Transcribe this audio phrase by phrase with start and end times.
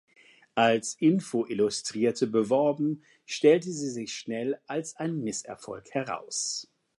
[0.55, 6.67] Als „Info-Illustrierte“ beworben, stellte sie sich schnell als ein Misserfolg heraus.